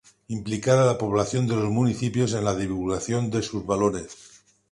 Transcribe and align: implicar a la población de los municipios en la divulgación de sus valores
implicar 0.35 0.79
a 0.79 0.85
la 0.87 0.97
población 0.97 1.45
de 1.45 1.55
los 1.57 1.69
municipios 1.69 2.33
en 2.33 2.43
la 2.45 2.55
divulgación 2.55 3.29
de 3.29 3.43
sus 3.43 3.63
valores 3.67 4.17